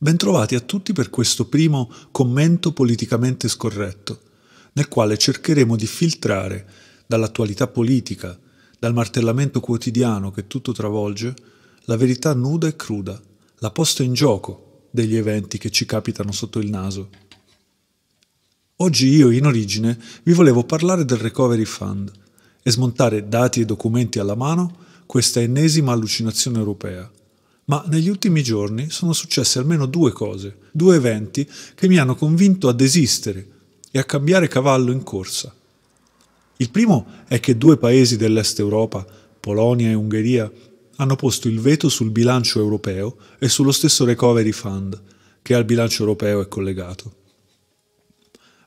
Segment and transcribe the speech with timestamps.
[0.00, 4.20] Bentrovati a tutti per questo primo commento politicamente scorretto,
[4.74, 6.70] nel quale cercheremo di filtrare
[7.04, 8.38] dall'attualità politica,
[8.78, 11.34] dal martellamento quotidiano che tutto travolge,
[11.86, 13.20] la verità nuda e cruda,
[13.56, 17.08] la posta in gioco degli eventi che ci capitano sotto il naso.
[18.76, 22.12] Oggi io, in origine, vi volevo parlare del Recovery Fund
[22.62, 27.10] e smontare dati e documenti alla mano questa ennesima allucinazione europea
[27.68, 32.68] ma negli ultimi giorni sono successe almeno due cose, due eventi che mi hanno convinto
[32.68, 33.46] a desistere
[33.90, 35.54] e a cambiare cavallo in corsa.
[36.56, 39.06] Il primo è che due paesi dell'Est Europa,
[39.38, 40.50] Polonia e Ungheria,
[40.96, 45.00] hanno posto il veto sul bilancio europeo e sullo stesso Recovery Fund,
[45.42, 47.14] che al bilancio europeo è collegato.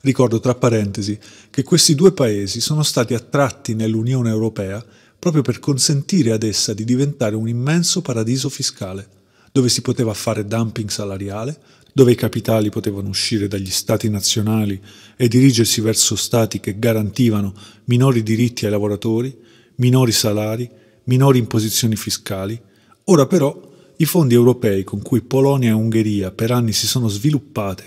[0.01, 4.83] Ricordo tra parentesi che questi due paesi sono stati attratti nell'Unione Europea
[5.21, 9.07] proprio per consentire ad essa di diventare un immenso paradiso fiscale,
[9.51, 11.55] dove si poteva fare dumping salariale,
[11.93, 14.81] dove i capitali potevano uscire dagli stati nazionali
[15.15, 19.37] e dirigersi verso stati che garantivano minori diritti ai lavoratori,
[19.75, 20.67] minori salari,
[21.03, 22.59] minori imposizioni fiscali.
[23.03, 27.83] Ora però i fondi europei con cui Polonia e Ungheria per anni si sono sviluppate,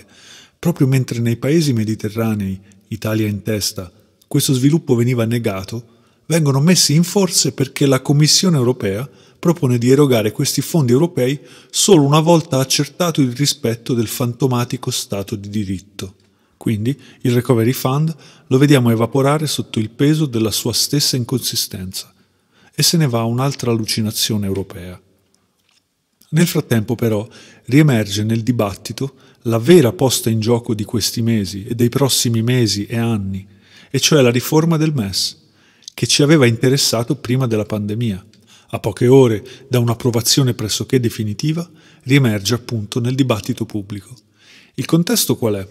[0.56, 3.90] proprio mentre nei paesi mediterranei, Italia in testa,
[4.28, 5.93] questo sviluppo veniva negato,
[6.26, 9.08] vengono messi in forze perché la Commissione europea
[9.38, 11.38] propone di erogare questi fondi europei
[11.70, 16.14] solo una volta accertato il rispetto del fantomatico Stato di diritto.
[16.56, 18.14] Quindi il Recovery Fund
[18.46, 22.10] lo vediamo evaporare sotto il peso della sua stessa inconsistenza
[22.74, 24.98] e se ne va un'altra allucinazione europea.
[26.30, 27.28] Nel frattempo però
[27.66, 32.86] riemerge nel dibattito la vera posta in gioco di questi mesi e dei prossimi mesi
[32.86, 33.46] e anni,
[33.90, 35.42] e cioè la riforma del MES
[35.94, 38.26] che ci aveva interessato prima della pandemia.
[38.70, 41.68] A poche ore da un'approvazione pressoché definitiva,
[42.02, 44.14] riemerge appunto nel dibattito pubblico.
[44.74, 45.68] Il contesto qual è?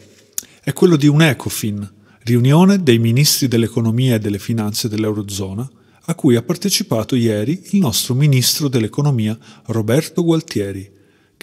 [0.64, 1.92] È quello di un ECOFIN,
[2.24, 5.70] riunione dei ministri dell'economia e delle finanze dell'Eurozona,
[6.06, 10.90] a cui ha partecipato ieri il nostro ministro dell'economia Roberto Gualtieri,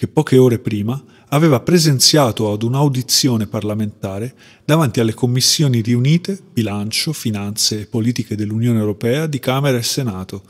[0.01, 4.33] che poche ore prima aveva presenziato ad un'audizione parlamentare
[4.65, 10.41] davanti alle commissioni riunite Bilancio, Finanze e Politiche dell'Unione Europea di Camera e Senato,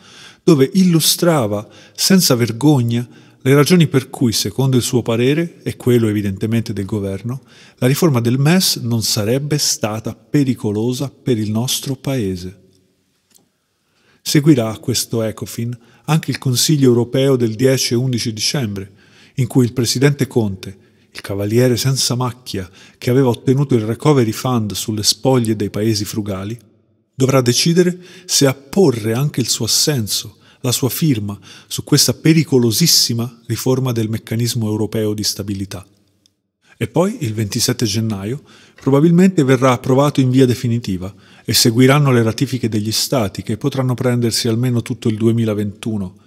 [0.41, 3.05] dove illustrava senza vergogna
[3.41, 7.41] le ragioni per cui, secondo il suo parere, e quello evidentemente del governo,
[7.79, 12.57] la riforma del MES non sarebbe stata pericolosa per il nostro Paese.
[14.21, 18.91] Seguirà questo ECOFIN anche il Consiglio europeo del 10 e 11 dicembre,
[19.35, 20.77] in cui il presidente Conte,
[21.11, 26.57] il cavaliere senza macchia che aveva ottenuto il recovery fund sulle spoglie dei paesi frugali,
[27.13, 31.37] dovrà decidere se apporre anche il suo assenso, la sua firma
[31.67, 35.85] su questa pericolosissima riforma del meccanismo europeo di stabilità.
[36.77, 38.41] E poi, il 27 gennaio,
[38.81, 41.13] probabilmente verrà approvato in via definitiva
[41.45, 46.20] e seguiranno le ratifiche degli Stati che potranno prendersi almeno tutto il 2021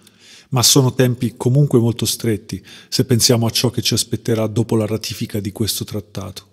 [0.55, 4.87] ma sono tempi comunque molto stretti se pensiamo a ciò che ci aspetterà dopo la
[4.87, 6.53] ratifica di questo trattato.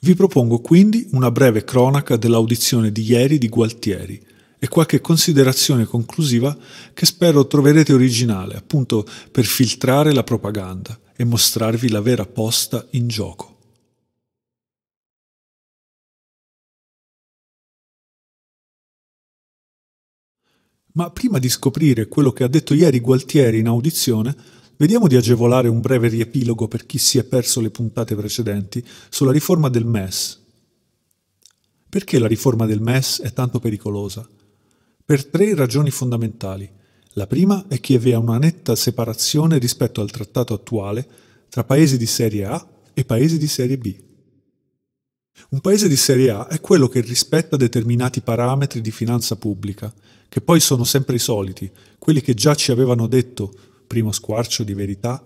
[0.00, 4.20] Vi propongo quindi una breve cronaca dell'audizione di ieri di Gualtieri
[4.58, 6.56] e qualche considerazione conclusiva
[6.92, 13.06] che spero troverete originale, appunto per filtrare la propaganda e mostrarvi la vera posta in
[13.06, 13.59] gioco.
[21.00, 24.36] Ma prima di scoprire quello che ha detto ieri Gualtieri in audizione,
[24.76, 29.32] vediamo di agevolare un breve riepilogo per chi si è perso le puntate precedenti sulla
[29.32, 30.38] riforma del MES.
[31.88, 34.28] Perché la riforma del MES è tanto pericolosa?
[35.02, 36.70] Per tre ragioni fondamentali.
[37.14, 41.08] La prima è che vi è una netta separazione rispetto al trattato attuale
[41.48, 43.96] tra paesi di serie A e paesi di serie B.
[45.48, 49.90] Un paese di serie A è quello che rispetta determinati parametri di finanza pubblica,
[50.30, 51.68] che poi sono sempre i soliti,
[51.98, 53.52] quelli che già ci avevano detto,
[53.84, 55.22] primo squarcio di verità,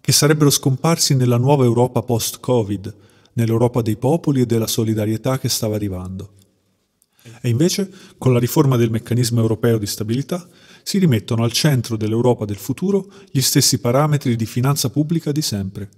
[0.00, 2.94] che sarebbero scomparsi nella nuova Europa post-Covid,
[3.34, 6.32] nell'Europa dei popoli e della solidarietà che stava arrivando.
[7.42, 10.48] E invece, con la riforma del meccanismo europeo di stabilità,
[10.82, 15.90] si rimettono al centro dell'Europa del futuro gli stessi parametri di finanza pubblica di sempre.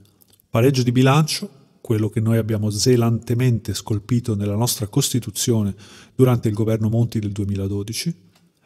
[0.51, 1.49] Pareggio di bilancio,
[1.81, 5.77] quello che noi abbiamo zelantemente scolpito nella nostra Costituzione
[6.17, 8.15] durante il governo Monti del 2012,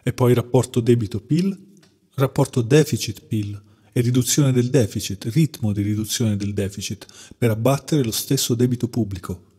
[0.02, 1.70] e poi rapporto debito-PIL,
[2.14, 3.62] rapporto deficit-PIL
[3.92, 7.06] e riduzione del deficit, ritmo di riduzione del deficit,
[7.36, 9.50] per abbattere lo stesso debito pubblico.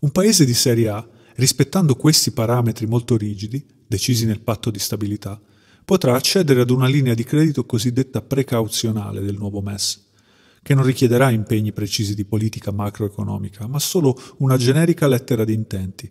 [0.00, 5.40] Un paese di serie A, rispettando questi parametri molto rigidi, decisi nel patto di stabilità,
[5.84, 10.04] potrà accedere ad una linea di credito cosiddetta precauzionale del nuovo MES,
[10.62, 16.10] che non richiederà impegni precisi di politica macroeconomica, ma solo una generica lettera di intenti.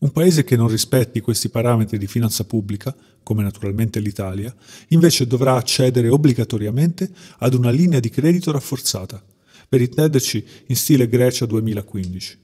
[0.00, 4.54] Un paese che non rispetti questi parametri di finanza pubblica, come naturalmente l'Italia,
[4.88, 9.20] invece dovrà accedere obbligatoriamente ad una linea di credito rafforzata,
[9.68, 12.38] per intenderci in stile Grecia 2015.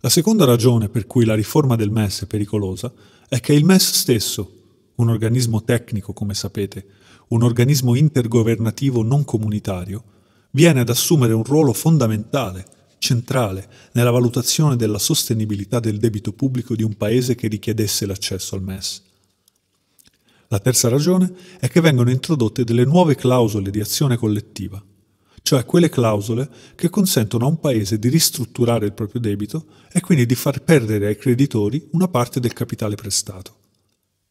[0.00, 2.92] La seconda ragione per cui la riforma del MES è pericolosa
[3.28, 6.86] è che il MES stesso, un organismo tecnico come sapete,
[7.28, 10.04] un organismo intergovernativo non comunitario,
[10.52, 12.64] viene ad assumere un ruolo fondamentale
[12.98, 18.62] centrale nella valutazione della sostenibilità del debito pubblico di un paese che richiedesse l'accesso al
[18.62, 19.02] MES.
[20.48, 24.82] La terza ragione è che vengono introdotte delle nuove clausole di azione collettiva,
[25.42, 30.26] cioè quelle clausole che consentono a un paese di ristrutturare il proprio debito e quindi
[30.26, 33.54] di far perdere ai creditori una parte del capitale prestato.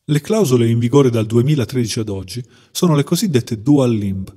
[0.06, 4.34] Le clausole in vigore dal 2013 ad oggi sono le cosiddette dual limb,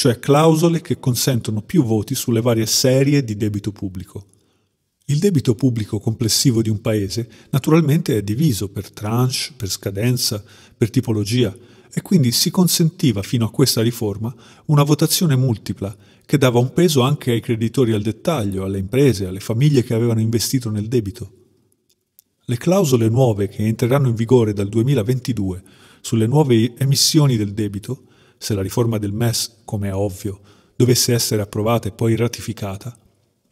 [0.00, 4.24] cioè clausole che consentono più voti sulle varie serie di debito pubblico.
[5.04, 10.42] Il debito pubblico complessivo di un paese naturalmente è diviso per tranche, per scadenza,
[10.74, 11.54] per tipologia
[11.92, 14.34] e quindi si consentiva fino a questa riforma
[14.68, 15.94] una votazione multipla
[16.24, 20.20] che dava un peso anche ai creditori al dettaglio, alle imprese, alle famiglie che avevano
[20.20, 21.32] investito nel debito.
[22.46, 25.62] Le clausole nuove che entreranno in vigore dal 2022
[26.00, 28.04] sulle nuove emissioni del debito
[28.42, 30.40] se la riforma del MES, come è ovvio,
[30.74, 32.98] dovesse essere approvata e poi ratificata,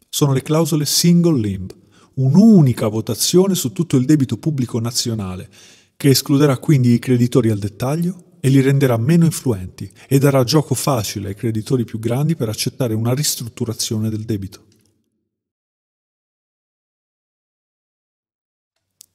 [0.09, 1.71] sono le clausole single limb,
[2.15, 5.47] un'unica votazione su tutto il debito pubblico nazionale,
[5.95, 10.73] che escluderà quindi i creditori al dettaglio e li renderà meno influenti e darà gioco
[10.73, 14.65] facile ai creditori più grandi per accettare una ristrutturazione del debito.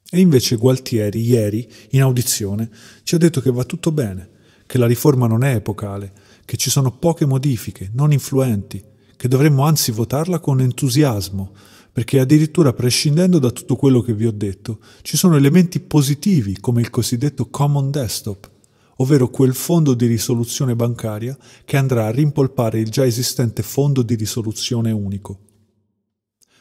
[0.08, 2.70] E invece Gualtieri, ieri, in audizione,
[3.02, 4.33] ci ha detto che va tutto bene,
[4.66, 6.12] che la riforma non è epocale,
[6.44, 8.82] che ci sono poche modifiche, non influenti,
[9.16, 11.52] che dovremmo anzi votarla con entusiasmo,
[11.92, 16.80] perché addirittura prescindendo da tutto quello che vi ho detto, ci sono elementi positivi come
[16.80, 18.50] il cosiddetto common desktop,
[18.96, 24.14] ovvero quel fondo di risoluzione bancaria che andrà a rimpolpare il già esistente fondo di
[24.16, 25.38] risoluzione unico.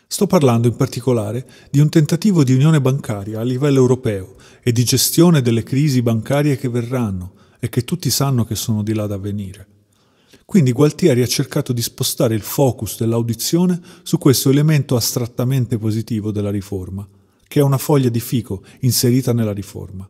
[0.08, 4.84] Sto parlando in particolare di un tentativo di unione bancaria a livello europeo e di
[4.84, 9.18] gestione delle crisi bancarie che verranno, e che tutti sanno che sono di là da
[9.18, 9.68] venire.
[10.44, 16.52] Quindi Gualtieri ha cercato di spostare il focus dell'audizione su questo elemento astrattamente positivo della
[16.52, 17.08] riforma,
[17.48, 20.06] che è una foglia di fico inserita nella riforma.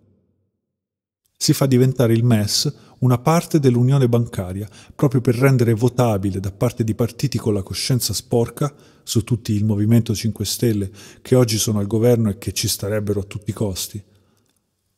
[1.37, 6.83] Si fa diventare il MES una parte dell'unione bancaria, proprio per rendere votabile da parte
[6.83, 8.73] di partiti con la coscienza sporca,
[9.03, 10.89] su tutti il Movimento 5 Stelle,
[11.21, 14.03] che oggi sono al governo e che ci starebbero a tutti i costi,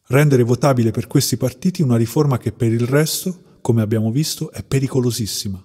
[0.07, 4.63] rendere votabile per questi partiti una riforma che per il resto, come abbiamo visto, è
[4.63, 5.63] pericolosissima.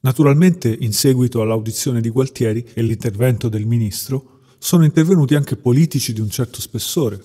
[0.00, 6.20] Naturalmente, in seguito all'audizione di Gualtieri e l'intervento del ministro, sono intervenuti anche politici di
[6.20, 7.20] un certo spessore.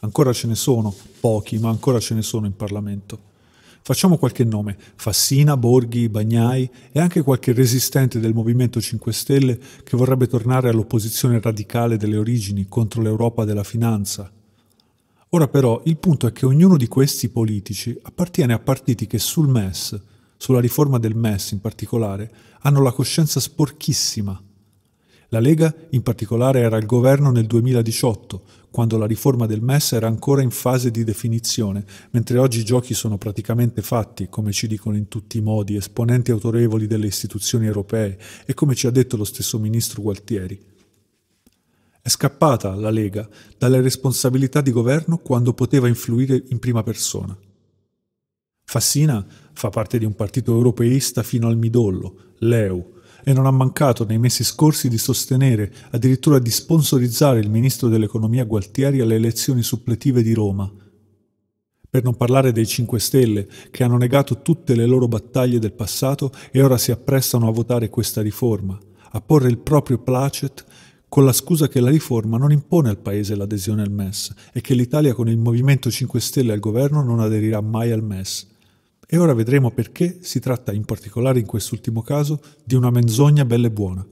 [0.00, 3.32] Ancora ce ne sono, pochi, ma ancora ce ne sono in Parlamento.
[3.86, 9.94] Facciamo qualche nome, Fassina, Borghi, Bagnai e anche qualche resistente del Movimento 5 Stelle che
[9.94, 14.32] vorrebbe tornare all'opposizione radicale delle origini contro l'Europa della finanza.
[15.28, 19.48] Ora però il punto è che ognuno di questi politici appartiene a partiti che sul
[19.48, 20.00] MES,
[20.38, 24.42] sulla riforma del MES in particolare, hanno la coscienza sporchissima.
[25.28, 30.08] La Lega in particolare era al governo nel 2018, quando la riforma del MES era
[30.08, 34.96] ancora in fase di definizione, mentre oggi i giochi sono praticamente fatti, come ci dicono
[34.96, 39.22] in tutti i modi esponenti autorevoli delle istituzioni europee e come ci ha detto lo
[39.22, 40.60] stesso ministro Gualtieri.
[42.02, 47.38] È scappata la Lega dalle responsabilità di governo quando poteva influire in prima persona.
[48.64, 52.93] Fassina fa parte di un partito europeista fino al midollo, l'EU,
[53.24, 58.44] e non ha mancato nei mesi scorsi di sostenere, addirittura di sponsorizzare il ministro dell'economia
[58.44, 60.70] Gualtieri alle elezioni suppletive di Roma.
[61.88, 66.30] Per non parlare dei 5 Stelle, che hanno negato tutte le loro battaglie del passato
[66.50, 68.78] e ora si apprestano a votare questa riforma,
[69.12, 70.64] a porre il proprio placet
[71.08, 74.74] con la scusa che la riforma non impone al Paese l'adesione al MES e che
[74.74, 78.53] l'Italia con il Movimento 5 Stelle al governo non aderirà mai al MES.
[79.06, 83.66] E ora vedremo perché si tratta, in particolare in quest'ultimo caso, di una menzogna bella
[83.66, 84.06] e buona.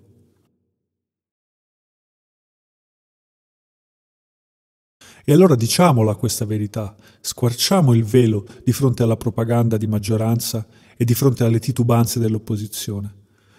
[5.24, 11.04] E allora diciamola questa verità, squarciamo il velo di fronte alla propaganda di maggioranza e
[11.04, 13.14] di fronte alle titubanze dell'opposizione.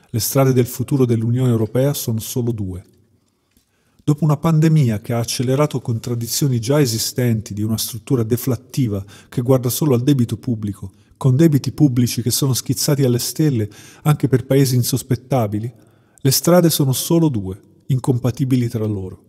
[0.10, 2.84] Le strade del futuro dell'Unione Europea sono solo due.
[4.04, 9.70] Dopo una pandemia che ha accelerato contraddizioni già esistenti di una struttura deflattiva che guarda
[9.70, 10.92] solo al debito pubblico,
[11.24, 13.70] con debiti pubblici che sono schizzati alle stelle
[14.02, 15.74] anche per paesi insospettabili,
[16.18, 19.24] le strade sono solo due, incompatibili tra loro.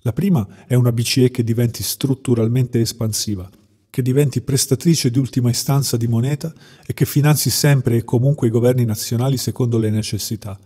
[0.00, 3.48] La prima è una BCE che diventi strutturalmente espansiva,
[3.88, 6.52] che diventi prestatrice di ultima istanza di moneta
[6.84, 10.60] e che finanzi sempre e comunque i governi nazionali secondo le necessità,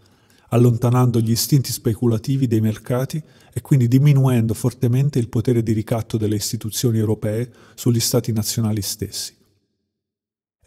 [0.49, 6.35] allontanando gli istinti speculativi dei mercati e quindi diminuendo fortemente il potere di ricatto delle
[6.35, 9.39] istituzioni europee sugli stati nazionali stessi.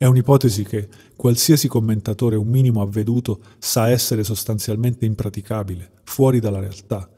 [0.04, 7.10] È un'ipotesi che qualsiasi commentatore un minimo avveduto sa essere sostanzialmente impraticabile, fuori dalla realtà,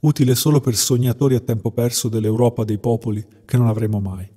[0.00, 4.28] utile solo per sognatori a tempo perso dell'Europa dei popoli che non avremo mai.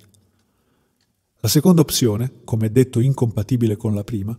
[1.40, 4.34] La seconda opzione, come detto incompatibile con la prima,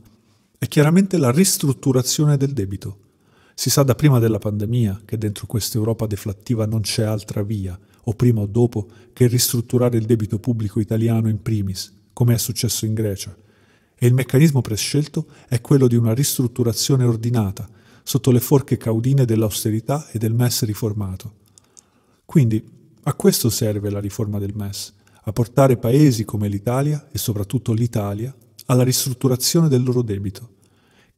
[0.58, 2.98] è chiaramente la ristrutturazione del debito
[3.54, 7.80] si sa da prima della pandemia che dentro questa Europa deflattiva non c'è altra via,
[8.06, 12.88] o prima o dopo, che ristrutturare il debito pubblico italiano in primis, come è successo
[12.88, 13.38] in Grecia.
[14.00, 17.70] E il meccanismo prescelto è quello di una ristrutturazione ordinata,
[18.02, 21.34] sotto le forche caudine dell'austerità e del MES riformato.
[22.26, 22.64] Quindi
[23.04, 28.34] a questo serve la riforma del MES, a portare paesi come l'Italia e soprattutto l'Italia
[28.66, 30.58] alla ristrutturazione del loro debito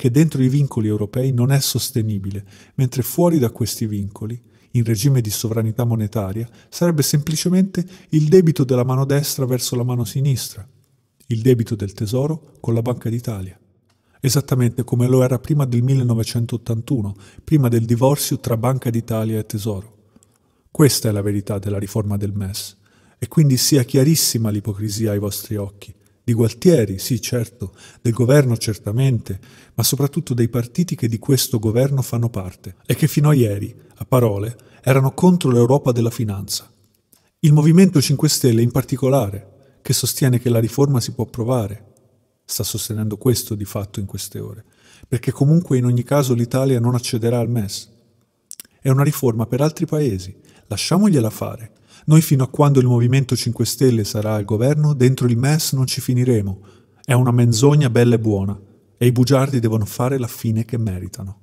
[0.01, 5.21] che dentro i vincoli europei non è sostenibile, mentre fuori da questi vincoli, in regime
[5.21, 10.67] di sovranità monetaria, sarebbe semplicemente il debito della mano destra verso la mano sinistra,
[11.33, 13.57] il debito del tesoro con la Banca d'Italia.
[14.19, 19.97] Esattamente come lo era prima del 1981, prima del divorzio tra Banca d'Italia e Tesoro.
[20.69, 22.77] Questa è la verità della riforma del MES,
[23.17, 29.39] e quindi sia chiarissima l'ipocrisia ai vostri occhi di Gualtieri, sì certo, del governo certamente,
[29.73, 33.75] ma soprattutto dei partiti che di questo governo fanno parte e che fino a ieri,
[33.95, 36.71] a parole, erano contro l'Europa della finanza.
[37.39, 39.50] Il Movimento 5 Stelle in particolare,
[39.81, 41.93] che sostiene che la riforma si può approvare.
[42.45, 44.63] Sta sostenendo questo di fatto in queste ore,
[45.07, 47.89] perché comunque in ogni caso l'Italia non accederà al MES.
[48.79, 50.35] È una riforma per altri paesi,
[50.67, 51.71] lasciamogliela fare.
[52.05, 55.85] Noi fino a quando il Movimento 5 Stelle sarà al governo, dentro il MES non
[55.85, 56.61] ci finiremo.
[57.03, 58.59] È una menzogna bella e buona,
[58.97, 61.39] e i bugiardi devono fare la fine che meritano.